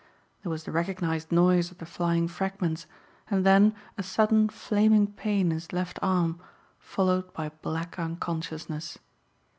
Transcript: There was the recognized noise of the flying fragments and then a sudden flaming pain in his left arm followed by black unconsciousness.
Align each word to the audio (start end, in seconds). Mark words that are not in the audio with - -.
There 0.41 0.49
was 0.49 0.63
the 0.63 0.71
recognized 0.71 1.31
noise 1.31 1.69
of 1.69 1.77
the 1.77 1.85
flying 1.85 2.27
fragments 2.27 2.87
and 3.29 3.45
then 3.45 3.75
a 3.99 4.01
sudden 4.01 4.49
flaming 4.49 5.05
pain 5.05 5.51
in 5.51 5.51
his 5.51 5.71
left 5.71 5.99
arm 6.01 6.39
followed 6.79 7.31
by 7.33 7.49
black 7.61 7.99
unconsciousness. 7.99 8.97